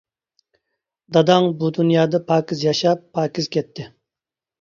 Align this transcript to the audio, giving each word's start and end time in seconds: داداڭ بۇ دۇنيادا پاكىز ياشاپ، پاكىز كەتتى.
داداڭ 1.17 1.49
بۇ 1.59 1.69
دۇنيادا 1.79 2.21
پاكىز 2.31 2.63
ياشاپ، 2.69 3.05
پاكىز 3.19 3.51
كەتتى. 3.57 3.87